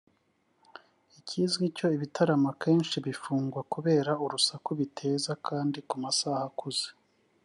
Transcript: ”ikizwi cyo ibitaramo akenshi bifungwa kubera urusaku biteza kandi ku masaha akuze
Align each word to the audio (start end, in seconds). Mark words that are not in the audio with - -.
”ikizwi 1.19 1.65
cyo 1.77 1.87
ibitaramo 1.97 2.47
akenshi 2.53 2.95
bifungwa 3.05 3.59
kubera 3.73 4.11
urusaku 4.23 4.69
biteza 4.79 5.31
kandi 5.47 5.77
ku 5.89 5.95
masaha 6.03 6.43
akuze 6.49 6.87